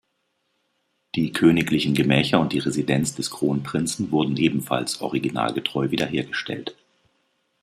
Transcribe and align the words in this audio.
Die 1.13 1.31
königlichen 1.31 1.93
Gemächer 1.93 2.39
und 2.39 2.53
die 2.53 2.57
Residenz 2.57 3.13
des 3.13 3.29
Kronprinzen 3.29 4.09
wurden 4.11 4.35
ebenfalls 4.35 4.99
originalgetreu 4.99 5.91
wiederhergestellt. 5.91 6.75